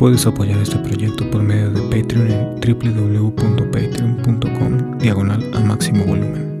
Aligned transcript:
Puedes 0.00 0.24
apoyar 0.24 0.56
este 0.62 0.78
proyecto 0.78 1.30
por 1.30 1.42
medio 1.42 1.70
de 1.72 1.82
Patreon 1.82 2.30
en 2.30 2.58
www.patreon.com 2.58 4.96
diagonal 4.96 5.54
a 5.54 5.60
máximo 5.60 6.06
volumen. 6.06 6.58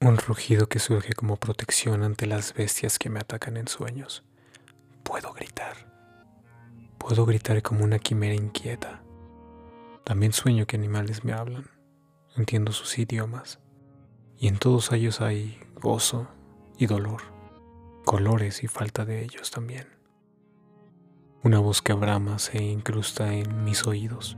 Un 0.00 0.18
rugido 0.18 0.66
que 0.66 0.80
surge 0.80 1.12
como 1.12 1.36
protección 1.36 2.02
ante 2.02 2.26
las 2.26 2.54
bestias 2.54 2.98
que 2.98 3.08
me 3.08 3.20
atacan 3.20 3.56
en 3.56 3.68
sueños. 3.68 4.24
Puedo 5.04 5.32
gritar. 5.32 5.76
Puedo 6.98 7.24
gritar 7.24 7.62
como 7.62 7.84
una 7.84 8.00
quimera 8.00 8.34
inquieta. 8.34 9.00
También 10.04 10.32
sueño 10.32 10.66
que 10.66 10.76
animales 10.76 11.24
me 11.24 11.32
hablan. 11.32 11.70
Entiendo 12.36 12.72
sus 12.72 12.98
idiomas. 12.98 13.60
Y 14.38 14.48
en 14.48 14.58
todos 14.58 14.92
ellos 14.92 15.20
hay 15.20 15.60
gozo 15.74 16.28
y 16.78 16.86
dolor, 16.86 17.22
colores 18.04 18.64
y 18.64 18.68
falta 18.68 19.04
de 19.04 19.22
ellos 19.22 19.50
también. 19.50 19.86
Una 21.42 21.58
voz 21.58 21.82
que 21.82 21.92
abrama 21.92 22.38
se 22.38 22.62
incrusta 22.62 23.32
en 23.32 23.64
mis 23.64 23.86
oídos. 23.86 24.36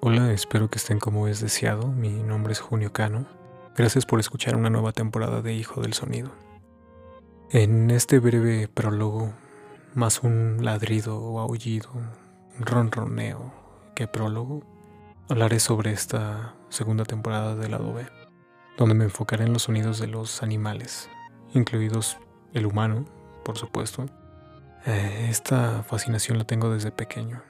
Hola, 0.00 0.32
espero 0.32 0.70
que 0.70 0.78
estén 0.78 0.98
como 0.98 1.26
es 1.26 1.40
deseado. 1.40 1.88
Mi 1.88 2.10
nombre 2.10 2.52
es 2.52 2.60
Junio 2.60 2.92
Cano. 2.92 3.26
Gracias 3.76 4.06
por 4.06 4.20
escuchar 4.20 4.56
una 4.56 4.70
nueva 4.70 4.92
temporada 4.92 5.42
de 5.42 5.52
Hijo 5.52 5.80
del 5.82 5.92
Sonido. 5.92 6.30
En 7.50 7.90
este 7.90 8.18
breve 8.18 8.68
prólogo, 8.68 9.32
más 9.96 10.22
un 10.22 10.58
ladrido 10.60 11.18
o 11.18 11.40
aullido, 11.40 11.88
un 11.94 12.66
ronroneo 12.66 13.52
que 13.94 14.06
prólogo, 14.06 14.62
hablaré 15.28 15.58
sobre 15.58 15.90
esta 15.90 16.54
segunda 16.68 17.04
temporada 17.04 17.56
del 17.56 17.70
lado 17.70 17.94
B, 17.94 18.06
donde 18.76 18.94
me 18.94 19.04
enfocaré 19.04 19.44
en 19.44 19.54
los 19.54 19.62
sonidos 19.62 19.98
de 19.98 20.06
los 20.06 20.42
animales, 20.42 21.08
incluidos 21.54 22.18
el 22.52 22.66
humano, 22.66 23.06
por 23.42 23.56
supuesto. 23.56 24.06
Eh, 24.84 25.28
esta 25.30 25.82
fascinación 25.82 26.36
la 26.36 26.44
tengo 26.44 26.70
desde 26.70 26.92
pequeño. 26.92 27.42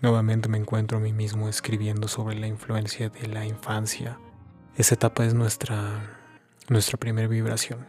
Nuevamente 0.00 0.48
me 0.48 0.58
encuentro 0.58 0.98
a 0.98 1.00
mí 1.00 1.12
mismo 1.12 1.48
escribiendo 1.48 2.06
sobre 2.06 2.38
la 2.38 2.46
influencia 2.46 3.10
de 3.10 3.26
la 3.26 3.44
infancia. 3.44 4.16
Esa 4.76 4.94
etapa 4.94 5.24
es 5.24 5.34
nuestra, 5.34 6.18
nuestra 6.68 6.98
primera 6.98 7.26
vibración, 7.26 7.84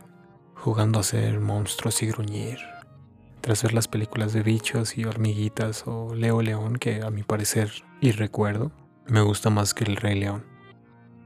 jugando 0.55 0.99
a 0.99 1.03
ser 1.03 1.39
monstruos 1.39 2.01
y 2.01 2.07
gruñir. 2.07 2.80
Tras 3.41 3.63
ver 3.63 3.73
las 3.73 3.87
películas 3.87 4.33
de 4.33 4.43
bichos 4.43 4.99
y 4.99 5.05
hormiguitas 5.05 5.83
o 5.87 6.13
Leo 6.13 6.43
León, 6.43 6.77
que 6.77 7.01
a 7.01 7.09
mi 7.09 7.23
parecer 7.23 7.71
y 7.99 8.11
recuerdo, 8.11 8.71
me 9.07 9.21
gusta 9.21 9.49
más 9.49 9.73
que 9.73 9.83
el 9.83 9.95
Rey 9.95 10.19
León. 10.19 10.45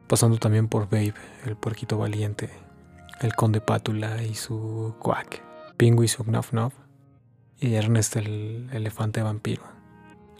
Pasando 0.08 0.38
también 0.38 0.69
por 0.69 0.86
Babe, 0.86 1.13
el 1.45 1.58
puerquito 1.58 1.97
valiente, 1.97 2.49
el 3.19 3.36
conde 3.36 3.59
Pátula 3.59 4.23
y 4.23 4.33
su 4.33 4.95
Quack, 5.02 5.41
Pingu 5.75 6.03
y 6.03 6.08
su 6.08 6.23
Knuff 6.23 6.52
Knuff, 6.52 6.73
y 7.59 7.73
Ernest 7.73 8.16
el 8.16 8.69
elefante 8.71 9.21
vampiro. 9.21 9.63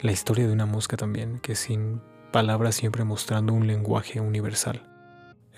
La 0.00 0.12
historia 0.12 0.46
de 0.46 0.52
una 0.54 0.66
mosca 0.66 0.96
también, 0.96 1.40
que 1.40 1.56
sin 1.56 2.00
palabras 2.32 2.74
siempre 2.74 3.04
mostrando 3.04 3.52
un 3.52 3.66
lenguaje 3.66 4.20
universal. 4.20 4.82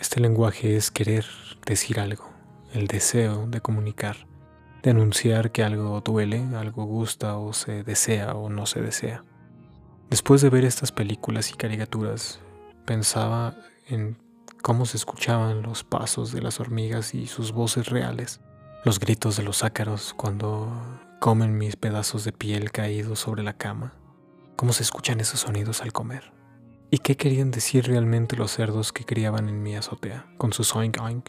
Este 0.01 0.21
lenguaje 0.21 0.77
es 0.77 0.91
querer 0.91 1.27
decir 1.65 2.01
algo, 2.01 2.29
el 2.73 2.87
deseo 2.87 3.47
de 3.47 3.61
comunicar, 3.61 4.28
de 4.83 4.91
anunciar 4.91 5.51
que 5.51 5.63
algo 5.63 6.01
duele, 6.01 6.45
algo 6.57 6.85
gusta 6.85 7.37
o 7.37 7.53
se 7.53 7.83
desea 7.83 8.35
o 8.35 8.49
no 8.49 8.67
se 8.67 8.81
desea. 8.81 9.25
Después 10.11 10.41
de 10.41 10.51
ver 10.51 10.65
estas 10.65 10.93
películas 10.93 11.51
y 11.51 11.55
caricaturas, 11.55 12.41
pensaba 12.87 13.55
en 13.87 14.17
cómo 14.63 14.87
se 14.87 14.97
escuchaban 14.97 15.63
los 15.63 15.85
pasos 15.85 16.33
de 16.33 16.41
las 16.41 16.61
hormigas 16.61 17.15
y 17.15 17.27
sus 17.27 17.53
voces 17.53 17.89
reales, 17.89 18.41
los 18.85 19.01
gritos 19.01 19.37
de 19.37 19.43
los 19.43 19.65
ácaros 19.65 20.15
cuando 20.15 20.73
comen 21.21 21.59
mis 21.59 21.77
pedazos 21.77 22.25
de 22.25 22.33
piel 22.33 22.71
caídos 22.71 23.19
sobre 23.19 23.43
la 23.43 23.53
cama, 23.53 23.93
cómo 24.57 24.73
se 24.73 24.83
escuchan 24.83 25.21
esos 25.21 25.41
sonidos 25.41 25.83
al 25.83 25.93
comer. 25.93 26.33
¿Y 26.91 26.99
qué 26.99 27.17
querían 27.17 27.51
decir 27.51 27.87
realmente 27.87 28.37
los 28.37 28.53
cerdos 28.53 28.93
que 28.93 29.05
criaban 29.05 29.49
en 29.49 29.63
mi 29.63 29.77
azotea, 29.77 30.27
con 30.39 30.55
sus 30.55 30.75
oink 30.75 30.99
oink, 31.03 31.29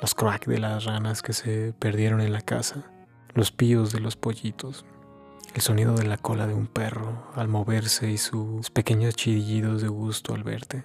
los 0.00 0.14
crack 0.14 0.46
de 0.46 0.58
las 0.58 0.84
ranas 0.84 1.22
que 1.22 1.32
se 1.32 1.72
perdieron 1.78 2.20
en 2.20 2.32
la 2.32 2.40
casa, 2.40 2.90
los 3.36 3.52
píos 3.52 3.92
de 3.92 4.00
los 4.00 4.16
pollitos, 4.16 4.84
el 5.54 5.60
sonido 5.60 5.94
de 5.94 6.04
la 6.04 6.16
cola 6.16 6.46
de 6.46 6.54
un 6.54 6.66
perro 6.66 7.28
al 7.34 7.48
moverse 7.48 8.10
y 8.10 8.18
sus 8.18 8.70
pequeños 8.70 9.14
chillidos 9.14 9.82
de 9.82 9.88
gusto 9.88 10.34
al 10.34 10.42
verte? 10.42 10.84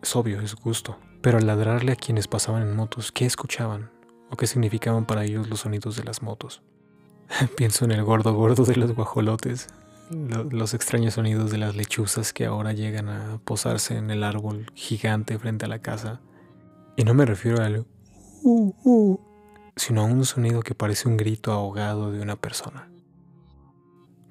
Es 0.00 0.16
obvio, 0.16 0.40
es 0.40 0.54
gusto, 0.54 0.98
pero 1.20 1.38
al 1.38 1.46
ladrarle 1.46 1.92
a 1.92 1.96
quienes 1.96 2.28
pasaban 2.28 2.62
en 2.62 2.74
motos, 2.74 3.12
¿qué 3.12 3.26
escuchaban? 3.26 3.90
¿O 4.30 4.36
qué 4.36 4.46
significaban 4.46 5.04
para 5.04 5.24
ellos 5.24 5.48
los 5.48 5.60
sonidos 5.60 5.96
de 5.96 6.04
las 6.04 6.22
motos? 6.22 6.62
Pienso 7.56 7.84
en 7.84 7.90
el 7.92 8.04
gordo 8.04 8.32
gordo 8.32 8.64
de 8.64 8.76
los 8.76 8.94
guajolotes, 8.94 9.66
los 10.50 10.74
extraños 10.74 11.14
sonidos 11.14 11.50
de 11.50 11.58
las 11.58 11.74
lechuzas 11.74 12.32
que 12.32 12.46
ahora 12.46 12.72
llegan 12.72 13.08
a 13.08 13.40
posarse 13.44 13.96
en 13.96 14.10
el 14.10 14.22
árbol 14.22 14.66
gigante 14.74 15.38
frente 15.38 15.64
a 15.64 15.68
la 15.68 15.80
casa. 15.80 16.20
Y 16.96 17.04
no 17.04 17.14
me 17.14 17.24
refiero 17.24 17.62
al 17.62 17.86
uh, 18.42 18.74
uh, 18.84 19.31
sino 19.76 20.02
a 20.02 20.04
un 20.04 20.24
sonido 20.24 20.62
que 20.62 20.74
parece 20.74 21.08
un 21.08 21.16
grito 21.16 21.52
ahogado 21.52 22.12
de 22.12 22.20
una 22.20 22.36
persona. 22.36 22.88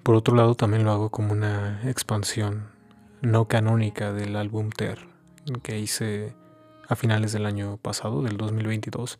Por 0.03 0.15
otro 0.15 0.35
lado, 0.35 0.55
también 0.55 0.83
lo 0.83 0.91
hago 0.91 1.09
como 1.09 1.31
una 1.33 1.81
expansión 1.87 2.69
no 3.21 3.47
canónica 3.47 4.13
del 4.13 4.35
álbum 4.35 4.69
Ter, 4.69 4.99
que 5.63 5.79
hice 5.79 6.35
a 6.87 6.95
finales 6.95 7.33
del 7.33 7.45
año 7.45 7.77
pasado, 7.77 8.23
del 8.23 8.37
2022 8.37 9.19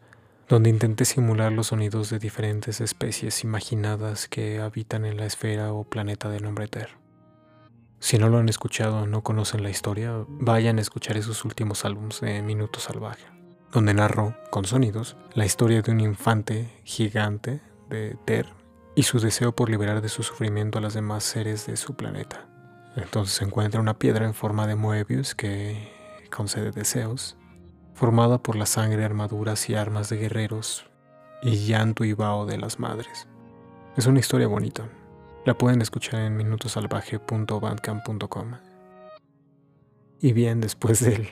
donde 0.51 0.69
intenté 0.69 1.05
simular 1.05 1.53
los 1.53 1.67
sonidos 1.67 2.09
de 2.09 2.19
diferentes 2.19 2.81
especies 2.81 3.45
imaginadas 3.45 4.27
que 4.27 4.59
habitan 4.59 5.05
en 5.05 5.15
la 5.15 5.25
esfera 5.25 5.71
o 5.71 5.85
planeta 5.85 6.27
de 6.27 6.41
nombre 6.41 6.67
Ter. 6.67 6.89
Si 7.99 8.17
no 8.17 8.27
lo 8.27 8.37
han 8.37 8.49
escuchado 8.49 9.03
o 9.03 9.07
no 9.07 9.23
conocen 9.23 9.63
la 9.63 9.69
historia, 9.69 10.25
vayan 10.27 10.77
a 10.77 10.81
escuchar 10.81 11.15
esos 11.15 11.45
últimos 11.45 11.85
álbumes 11.85 12.19
de 12.19 12.41
Minuto 12.41 12.81
Salvaje, 12.81 13.23
donde 13.71 13.93
narro, 13.93 14.35
con 14.49 14.65
sonidos, 14.65 15.15
la 15.33 15.45
historia 15.45 15.81
de 15.81 15.91
un 15.91 15.99
infante 15.99 16.69
gigante 16.83 17.61
de 17.89 18.17
Ter 18.25 18.47
y 18.95 19.03
su 19.03 19.19
deseo 19.19 19.55
por 19.55 19.69
liberar 19.69 20.01
de 20.01 20.09
su 20.09 20.23
sufrimiento 20.23 20.77
a 20.77 20.81
los 20.81 20.93
demás 20.93 21.23
seres 21.23 21.67
de 21.67 21.77
su 21.77 21.95
planeta. 21.95 22.47
Entonces 22.95 23.35
se 23.35 23.45
encuentra 23.45 23.79
una 23.79 23.97
piedra 23.97 24.25
en 24.25 24.33
forma 24.33 24.67
de 24.67 24.75
Moebius 24.75 25.35
que 25.35 25.89
concede 26.29 26.71
deseos 26.71 27.37
formada 27.93 28.39
por 28.39 28.55
la 28.55 28.65
sangre, 28.65 29.05
armaduras 29.05 29.69
y 29.69 29.75
armas 29.75 30.09
de 30.09 30.17
guerreros 30.17 30.85
y 31.43 31.67
llanto 31.67 32.03
y 32.03 32.13
vaho 32.13 32.45
de 32.45 32.57
las 32.57 32.79
madres. 32.79 33.27
Es 33.95 34.07
una 34.07 34.19
historia 34.19 34.47
bonita. 34.47 34.89
La 35.45 35.57
pueden 35.57 35.81
escuchar 35.81 36.21
en 36.21 36.37
minutosalvaje.bandcamp.com. 36.37 38.55
Y 40.19 40.33
bien, 40.33 40.61
después 40.61 41.03
del, 41.03 41.29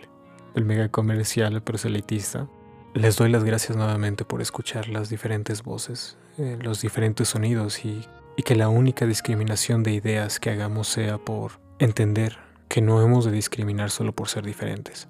del 0.53 0.65
mega 0.65 0.89
comercial 0.89 1.61
proselitista, 1.61 2.47
les 2.93 3.17
doy 3.17 3.29
las 3.29 3.43
gracias 3.43 3.77
nuevamente 3.77 4.25
por 4.25 4.41
escuchar 4.41 4.89
las 4.89 5.09
diferentes 5.09 5.63
voces, 5.63 6.17
eh, 6.37 6.57
los 6.61 6.81
diferentes 6.81 7.29
sonidos 7.29 7.85
y 7.85 8.07
que 8.45 8.55
la 8.55 8.69
única 8.69 9.05
discriminación 9.05 9.83
de 9.83 9.91
ideas 9.91 10.39
que 10.39 10.49
hagamos 10.49 10.87
sea 10.87 11.17
por 11.17 11.59
entender 11.77 12.37
que 12.69 12.81
no 12.81 13.01
hemos 13.01 13.25
de 13.25 13.31
discriminar 13.31 13.89
solo 13.89 14.13
por 14.13 14.29
ser 14.29 14.45
diferentes. 14.45 15.07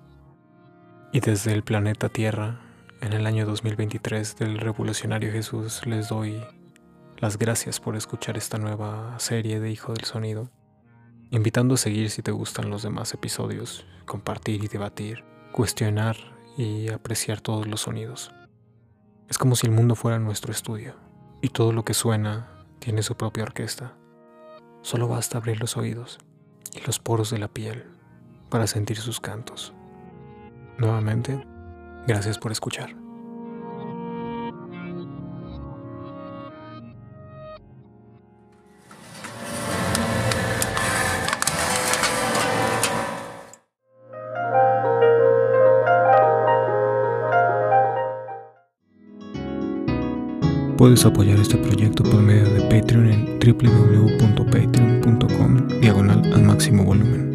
Y 1.11 1.19
desde 1.19 1.53
el 1.53 1.63
planeta 1.63 2.09
Tierra, 2.09 2.59
en 3.01 3.13
el 3.13 3.25
año 3.25 3.45
2023 3.45 4.37
del 4.37 4.57
Revolucionario 4.57 5.31
Jesús, 5.31 5.85
les 5.85 6.09
doy 6.09 6.41
las 7.17 7.37
gracias 7.37 7.79
por 7.79 7.95
escuchar 7.95 8.37
esta 8.37 8.57
nueva 8.57 9.19
serie 9.19 9.59
de 9.59 9.71
Hijo 9.71 9.93
del 9.93 10.05
Sonido, 10.05 10.49
invitando 11.31 11.75
a 11.75 11.77
seguir 11.77 12.09
si 12.09 12.21
te 12.21 12.31
gustan 12.31 12.69
los 12.69 12.83
demás 12.83 13.13
episodios, 13.13 13.85
compartir 14.05 14.63
y 14.63 14.67
debatir, 14.67 15.23
cuestionar 15.51 16.17
y 16.57 16.89
apreciar 16.89 17.41
todos 17.41 17.67
los 17.67 17.81
sonidos. 17.81 18.31
Es 19.29 19.37
como 19.37 19.55
si 19.55 19.67
el 19.67 19.73
mundo 19.73 19.95
fuera 19.95 20.19
nuestro 20.19 20.51
estudio, 20.51 20.95
y 21.41 21.49
todo 21.49 21.71
lo 21.71 21.85
que 21.85 21.93
suena 21.93 22.65
tiene 22.79 23.03
su 23.03 23.15
propia 23.15 23.43
orquesta. 23.43 23.93
Solo 24.81 25.07
basta 25.07 25.37
abrir 25.37 25.59
los 25.59 25.77
oídos 25.77 26.19
y 26.73 26.85
los 26.85 26.99
poros 26.99 27.29
de 27.29 27.39
la 27.39 27.47
piel 27.47 27.85
para 28.49 28.67
sentir 28.67 28.97
sus 28.97 29.19
cantos. 29.19 29.73
Nuevamente, 30.77 31.45
gracias 32.07 32.39
por 32.39 32.51
escuchar. 32.51 33.08
Puedes 50.89 51.05
apoyar 51.05 51.37
este 51.39 51.55
proyecto 51.55 52.01
por 52.01 52.19
medio 52.19 52.49
de 52.49 52.61
Patreon 52.61 53.11
en 53.11 53.37
www.patreon.com 53.37 55.67
diagonal 55.81 56.43
máximo 56.43 56.83
volumen. 56.83 57.28